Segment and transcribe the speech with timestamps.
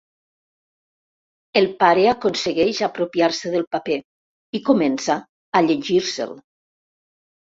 [1.59, 3.97] El pare aconsegueix apropiar-se del paper
[4.61, 5.19] i comença
[5.61, 6.33] a llegir-se'l.